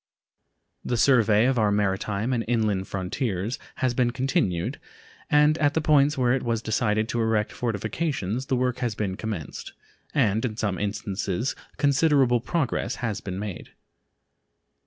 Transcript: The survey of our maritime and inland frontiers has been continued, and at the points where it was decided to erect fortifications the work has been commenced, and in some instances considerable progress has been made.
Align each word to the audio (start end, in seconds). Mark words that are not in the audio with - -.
The 0.83 0.97
survey 0.97 1.45
of 1.45 1.59
our 1.59 1.69
maritime 1.71 2.33
and 2.33 2.43
inland 2.47 2.87
frontiers 2.87 3.59
has 3.75 3.93
been 3.93 4.09
continued, 4.09 4.79
and 5.29 5.59
at 5.59 5.75
the 5.75 5.79
points 5.79 6.17
where 6.17 6.33
it 6.33 6.41
was 6.41 6.63
decided 6.63 7.07
to 7.09 7.21
erect 7.21 7.51
fortifications 7.51 8.47
the 8.47 8.55
work 8.55 8.79
has 8.79 8.95
been 8.95 9.15
commenced, 9.15 9.73
and 10.15 10.43
in 10.43 10.57
some 10.57 10.79
instances 10.79 11.55
considerable 11.77 12.39
progress 12.39 12.95
has 13.05 13.21
been 13.21 13.37
made. 13.37 13.73